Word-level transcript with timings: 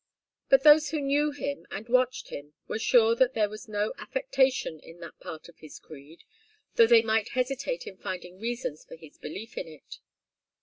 But 0.49 0.63
those 0.63 0.89
who 0.89 0.99
knew 0.99 1.29
him 1.29 1.67
and 1.69 1.87
watched 1.87 2.29
him 2.29 2.55
were 2.67 2.79
sure 2.79 3.13
that 3.13 3.35
there 3.35 3.49
was 3.49 3.67
no 3.69 3.93
affectation 3.99 4.79
in 4.79 4.99
that 5.01 5.19
part 5.19 5.47
of 5.47 5.59
his 5.59 5.77
creed, 5.77 6.23
though 6.73 6.87
they 6.87 7.03
might 7.03 7.29
hesitate 7.37 7.85
in 7.85 7.97
finding 7.97 8.39
reasons 8.39 8.83
for 8.83 8.95
his 8.95 9.19
belief 9.19 9.59
in 9.59 9.67
it. 9.67 9.99